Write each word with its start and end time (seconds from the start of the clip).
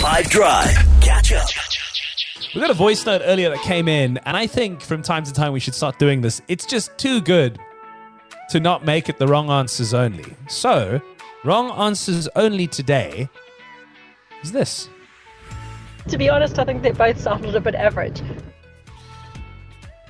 5 0.00 0.30
Drive. 0.30 0.74
Catch 1.02 1.32
up. 1.34 1.46
We 2.54 2.60
got 2.62 2.70
a 2.70 2.74
voice 2.74 3.04
note 3.04 3.20
earlier 3.22 3.50
that 3.50 3.60
came 3.60 3.86
in, 3.86 4.16
and 4.24 4.34
I 4.34 4.46
think 4.46 4.80
from 4.80 5.02
time 5.02 5.24
to 5.24 5.32
time 5.32 5.52
we 5.52 5.60
should 5.60 5.74
start 5.74 5.98
doing 5.98 6.22
this. 6.22 6.40
It's 6.48 6.64
just 6.64 6.96
too 6.96 7.20
good 7.20 7.58
to 8.48 8.60
not 8.60 8.82
make 8.86 9.10
it 9.10 9.18
the 9.18 9.26
wrong 9.28 9.50
answers 9.50 9.92
only. 9.92 10.24
So, 10.48 11.02
wrong 11.44 11.70
answers 11.72 12.28
only 12.34 12.66
today 12.66 13.28
is 14.42 14.52
this. 14.52 14.88
To 16.08 16.16
be 16.16 16.30
honest, 16.30 16.58
I 16.58 16.64
think 16.64 16.82
they 16.82 16.92
both 16.92 17.20
sounded 17.20 17.54
a 17.54 17.60
bit 17.60 17.74
average. 17.74 18.22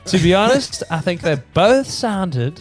To 0.05 0.19
be 0.19 0.35
honest, 0.35 0.85
I 0.89 1.01
think 1.01 1.23
they 1.23 1.35
both 1.53 1.89
sounded 1.89 2.61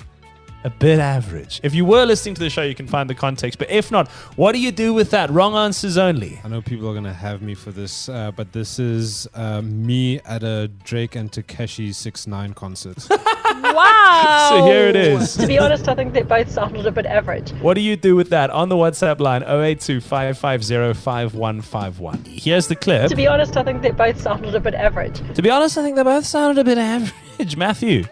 a 0.64 0.70
bit 0.70 1.00
average. 1.00 1.60
If 1.64 1.74
you 1.74 1.86
were 1.86 2.06
listening 2.06 2.36
to 2.36 2.42
the 2.42 2.50
show, 2.50 2.64
you 2.64 2.76
can 2.76 2.88
find 2.88 3.10
the 3.10 3.16
context. 3.16 3.60
But 3.60 3.70
if 3.70 3.92
not, 3.92 4.08
what 4.36 4.52
do 4.54 4.60
you 4.60 4.72
do 4.72 4.94
with 4.94 5.12
that? 5.12 5.30
Wrong 5.30 5.56
answers 5.56 5.98
only. 5.98 6.40
I 6.44 6.50
know 6.50 6.62
people 6.62 6.88
are 6.90 6.94
going 6.94 7.06
to 7.06 7.14
have 7.14 7.42
me 7.42 7.56
for 7.56 7.72
this, 7.72 8.10
uh, 8.10 8.32
but 8.32 8.52
this 8.52 8.80
is 8.80 9.28
uh, 9.34 9.62
me 9.62 10.20
at 10.22 10.44
a 10.44 10.68
Drake 10.84 11.16
and 11.16 11.32
Tekashi 11.32 11.94
6 11.94 12.28
9 12.28 12.54
concert. 12.54 13.08
Wow. 13.62 14.48
So 14.50 14.66
here 14.66 14.88
it 14.88 14.96
is. 14.96 15.36
To 15.36 15.48
be 15.48 15.60
honest, 15.60 15.88
I 15.88 15.96
think 15.96 16.14
they 16.14 16.22
both 16.22 16.50
sounded 16.50 16.86
a 16.86 16.92
bit 16.92 17.06
average. 17.06 17.52
What 17.62 17.74
do 17.74 17.82
you 17.82 17.96
do 17.96 18.16
with 18.16 18.30
that? 18.30 18.50
On 18.52 18.70
the 18.70 18.76
WhatsApp 18.76 19.20
line 19.20 19.44
082 19.44 20.02
550 20.02 20.94
5151. 21.00 22.24
Here's 22.26 22.68
the 22.68 22.76
clip. 22.76 23.10
To 23.10 23.16
be 23.16 23.28
honest, 23.28 23.58
I 23.58 23.64
think 23.64 23.82
they 23.82 23.92
both 23.92 24.22
sounded 24.22 24.56
a 24.56 24.60
bit 24.60 24.74
average. 24.76 25.22
To 25.36 25.42
be 25.42 25.50
honest, 25.50 25.78
I 25.78 25.84
think 25.84 25.96
they 25.96 26.04
both 26.04 26.26
sounded 26.26 26.62
a 26.62 26.64
bit 26.64 26.78
average. 26.78 27.58
Matthew. 27.58 28.06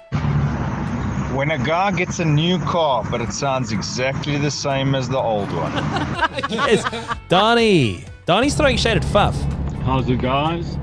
When 1.38 1.52
a 1.52 1.60
guy 1.60 1.92
gets 1.92 2.18
a 2.18 2.26
new 2.26 2.58
car, 2.58 3.06
but 3.12 3.22
it 3.22 3.32
sounds 3.32 3.72
exactly 3.72 4.40
the 4.40 4.50
same 4.50 4.96
as 4.96 5.08
the 5.08 5.20
old 5.20 5.52
one. 5.52 5.72
Yes. 6.50 6.84
Donnie. 7.30 8.06
Donnie's 8.26 8.56
throwing 8.56 8.76
shade 8.76 8.98
at 8.98 9.06
Fuff. 9.06 9.40
How's 9.84 10.10
it, 10.10 10.20
guys? 10.20 10.78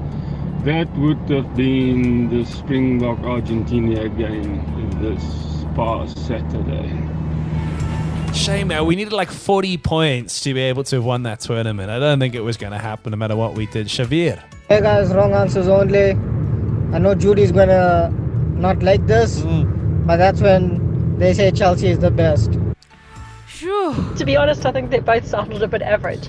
That 0.63 0.89
would 0.97 1.19
have 1.31 1.57
been 1.57 2.29
the 2.29 2.45
Springbok 2.45 3.19
Argentina 3.25 4.09
game 4.09 4.65
this 5.03 5.65
past 5.75 6.25
Saturday. 6.25 6.89
Shame, 8.33 8.69
man. 8.69 8.87
We 8.87 8.95
needed 8.95 9.13
like 9.13 9.33
40 9.33 9.79
points 9.79 10.41
to 10.43 10.55
be 10.55 10.61
able 10.61 10.85
to 10.85 10.97
have 10.97 11.05
won 11.05 11.25
that 11.25 11.41
tournament. 11.41 11.91
I 11.91 11.99
don't 11.99 12.21
think 12.21 12.37
it 12.37 12.43
was 12.43 12.57
going 12.57 12.73
to 12.73 12.79
happen 12.79 13.11
no 13.11 13.17
matter 13.17 13.35
what 13.35 13.55
we 13.55 13.67
did. 13.67 13.89
Shavir. 13.89 14.41
Hey 14.69 14.81
guys, 14.81 15.13
wrong 15.13 15.33
answers 15.33 15.67
only. 15.67 16.11
I 16.95 16.99
know 17.01 17.17
Judy's 17.17 17.51
gonna 17.51 18.11
not 18.55 18.83
like 18.85 19.05
this, 19.07 19.41
mm. 19.41 19.74
But 20.05 20.17
that's 20.17 20.41
when 20.41 21.19
they 21.19 21.33
say 21.35 21.51
Chelsea 21.51 21.89
is 21.89 21.99
the 21.99 22.11
best. 22.11 22.53
Phew. 23.47 23.95
To 24.17 24.25
be 24.25 24.37
honest, 24.37 24.65
I 24.67 24.73
think 24.73 24.91
they 24.91 25.01
both 25.01 25.27
sounded 25.27 25.63
a 25.63 25.69
bit 25.69 25.83
average. 25.83 26.29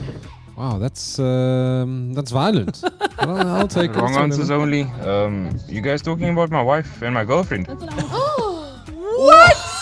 wow, 0.58 0.78
that's 0.78 1.20
um, 1.20 2.14
that's 2.14 2.31
violent. 2.31 2.84
Well, 3.26 3.48
I'll 3.48 3.68
take 3.68 3.92
it. 3.92 3.96
Wrong 3.96 4.09
It's 4.09 4.18
answers 4.18 4.52
okay. 4.52 4.62
only. 4.62 4.81
Um, 5.02 5.58
you 5.68 5.81
guys 5.81 6.02
talking 6.02 6.30
about 6.30 6.52
my 6.52 6.62
wife 6.62 7.02
and 7.02 7.14
my 7.14 7.23
girlfriend? 7.26 7.66
What 7.68 9.56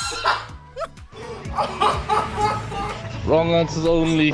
wrong 3.26 3.50
answers 3.54 3.86
only. 3.86 4.32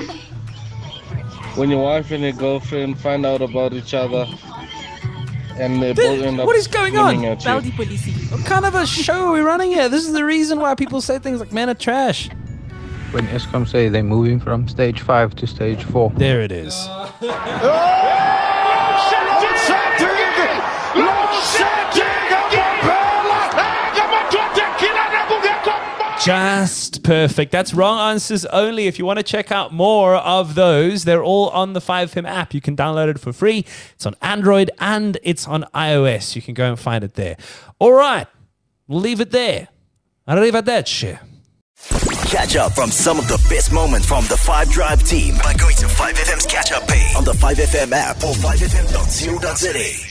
When 1.56 1.72
your 1.72 1.84
wife 1.84 2.12
and 2.12 2.22
your 2.24 2.34
girlfriend 2.34 3.00
find 3.00 3.26
out 3.26 3.42
about 3.42 3.74
each 3.74 3.94
other 3.94 4.26
and 5.60 5.82
they 5.82 5.94
both 5.94 6.22
end 6.22 6.40
up 6.40 6.48
what 6.48 6.56
is 6.56 6.68
going 6.68 6.98
on? 6.98 7.10
screaming 7.10 7.26
at 7.30 7.44
you. 7.44 7.50
Baldi 7.50 7.72
policy. 7.72 8.12
What 8.12 8.46
kind 8.46 8.66
of 8.66 8.76
a 8.76 8.86
show 8.86 9.28
are 9.28 9.34
we 9.34 9.42
running 9.42 9.72
here? 9.72 9.90
This 9.90 10.06
is 10.06 10.14
the 10.14 10.26
reason 10.26 10.60
why 10.60 10.76
people 10.76 11.02
say 11.02 11.20
things 11.20 11.40
like 11.40 11.52
men 11.52 11.70
are 11.70 11.74
trash. 11.76 12.30
When 13.12 13.26
Eskom 13.28 13.68
say 13.68 13.90
they're 13.90 14.04
moving 14.04 14.40
from 14.40 14.68
stage 14.68 15.02
5 15.02 15.36
to 15.38 15.48
stage 15.48 15.84
4. 15.84 16.12
There 16.16 16.42
it 16.42 16.52
is. 16.52 16.76
Oh! 17.22 17.98
Just 26.29 27.01
perfect. 27.01 27.51
That's 27.51 27.73
wrong 27.73 28.12
answers 28.12 28.45
only. 28.45 28.85
If 28.85 29.00
you 29.00 29.06
want 29.06 29.17
to 29.17 29.23
check 29.23 29.51
out 29.51 29.73
more 29.73 30.16
of 30.16 30.53
those, 30.53 31.03
they're 31.03 31.23
all 31.23 31.50
on 31.50 31.73
the 31.73 31.79
5FM 31.79 32.28
app. 32.28 32.53
You 32.53 32.62
can 32.62 32.75
download 32.75 33.07
it 33.07 33.19
for 33.19 33.34
free. 33.34 33.66
It's 33.95 34.06
on 34.06 34.13
Android 34.22 34.69
and 34.78 35.18
it's 35.23 35.47
on 35.47 35.66
iOS. 35.73 36.35
You 36.35 36.44
can 36.44 36.53
go 36.53 36.69
and 36.69 36.79
find 36.79 37.03
it 37.03 37.16
there. 37.16 37.35
All 37.79 37.94
right. 37.94 38.28
We'll 38.88 39.00
leave 39.00 39.22
it 39.22 39.31
there. 39.31 39.69
Arrivederci. 40.28 41.18
Catch 42.29 42.56
up 42.57 42.73
from 42.73 42.91
some 42.91 43.18
of 43.18 43.28
the 43.28 43.44
best 43.50 43.73
moments 43.73 44.06
from 44.06 44.23
the 44.25 44.38
5 44.38 44.69
Drive 44.69 45.03
team 45.03 45.34
by 45.41 45.56
going 45.56 45.75
to 45.78 45.88
5FM's 45.88 46.45
catch 46.45 46.72
up 46.72 46.88
page 46.88 47.16
on 47.16 47.23
the 47.23 47.34
5FM 47.34 47.91
app 47.91 48.18
or 48.18 48.35
5FM.co.za. 48.35 50.09